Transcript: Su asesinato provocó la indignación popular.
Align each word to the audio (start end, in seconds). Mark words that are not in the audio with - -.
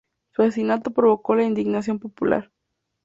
Su 0.31 0.41
asesinato 0.41 0.89
provocó 0.89 1.35
la 1.35 1.43
indignación 1.43 1.99
popular. 1.99 2.49